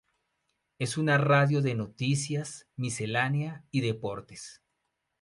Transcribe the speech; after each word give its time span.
Es 0.79 0.97
una 0.97 1.19
radio 1.19 1.61
de 1.61 1.75
noticias, 1.75 2.65
miscelánea 2.75 3.63
y 3.69 3.81
deportes. 3.81 4.63